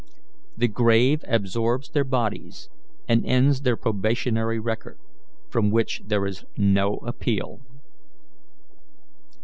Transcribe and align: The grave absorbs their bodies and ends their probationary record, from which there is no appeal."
The 0.57 0.67
grave 0.67 1.23
absorbs 1.27 1.91
their 1.91 2.03
bodies 2.03 2.69
and 3.07 3.23
ends 3.23 3.61
their 3.61 3.77
probationary 3.77 4.57
record, 4.57 4.97
from 5.51 5.69
which 5.69 6.01
there 6.07 6.25
is 6.25 6.43
no 6.57 6.95
appeal." 7.05 7.59